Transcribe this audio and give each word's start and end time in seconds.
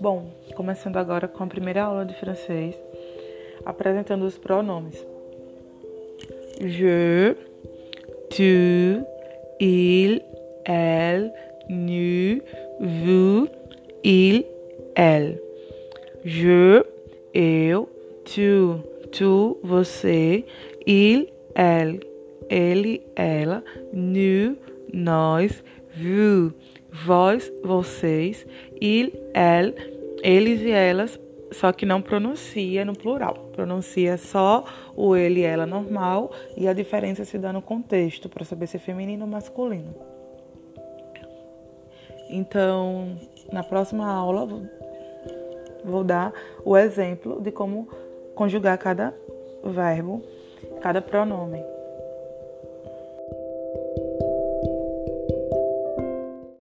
Bom, 0.00 0.30
começando 0.56 0.96
agora 0.96 1.28
com 1.28 1.44
a 1.44 1.46
primeira 1.46 1.82
aula 1.82 2.06
de 2.06 2.14
francês, 2.14 2.74
apresentando 3.66 4.24
os 4.24 4.38
pronomes. 4.38 4.96
Je, 6.58 7.36
tu, 8.30 9.04
il, 9.60 10.22
elle, 10.64 11.30
nous, 11.68 12.40
vous, 12.80 13.46
il, 14.02 14.46
elle. 14.94 15.38
Je, 16.24 16.82
eu, 17.34 17.86
tu, 18.24 18.80
tu, 19.12 19.58
você, 19.62 20.46
il, 20.86 21.28
elle, 21.54 22.00
ele, 22.48 23.02
ela, 23.14 23.62
nous, 23.92 24.56
nós, 24.94 25.62
vous, 25.94 26.54
vós, 26.92 27.52
vocês, 27.62 28.46
il, 28.80 29.12
elle, 29.34 29.74
eles 30.22 30.60
e 30.60 30.70
elas, 30.70 31.18
só 31.52 31.72
que 31.72 31.84
não 31.84 32.00
pronuncia 32.00 32.84
no 32.84 32.96
plural. 32.96 33.34
Pronuncia 33.52 34.16
só 34.16 34.64
o 34.96 35.16
ele 35.16 35.40
e 35.40 35.44
ela 35.44 35.66
normal 35.66 36.30
e 36.56 36.68
a 36.68 36.72
diferença 36.72 37.24
se 37.24 37.38
dá 37.38 37.52
no 37.52 37.62
contexto, 37.62 38.28
para 38.28 38.44
saber 38.44 38.66
se 38.66 38.76
é 38.76 38.80
feminino 38.80 39.24
ou 39.24 39.30
masculino. 39.30 39.94
Então, 42.28 43.18
na 43.52 43.64
próxima 43.64 44.06
aula, 44.06 44.46
vou 45.84 46.04
dar 46.04 46.32
o 46.64 46.76
exemplo 46.76 47.40
de 47.40 47.50
como 47.50 47.88
conjugar 48.34 48.78
cada 48.78 49.12
verbo, 49.64 50.22
cada 50.80 51.02
pronome. 51.02 51.60